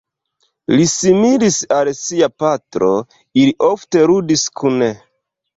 Li 0.71 0.87
similis 0.91 1.57
al 1.79 1.91
sia 1.99 2.31
patro, 2.45 2.91
ili 3.43 3.55
ofte 3.71 4.03
ludis 4.13 4.49
kune. 4.65 4.91